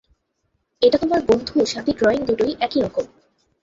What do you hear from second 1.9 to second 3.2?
Drawing দুটোই একই রকম।